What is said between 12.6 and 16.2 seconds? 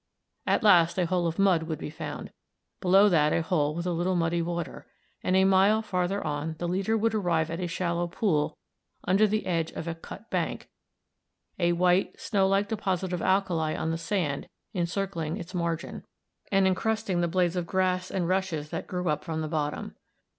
deposit of alkali on the sand encircling its margin,